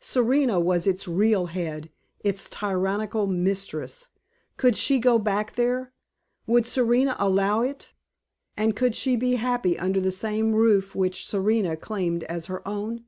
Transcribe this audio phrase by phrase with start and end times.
[0.00, 1.88] Serena was its real head,
[2.24, 4.08] its tyrannical mistress.
[4.56, 5.92] Could she go back there?
[6.48, 7.92] Would Serena allow it?
[8.56, 13.04] And could she be happy under the same roof which Serena claimed as her own?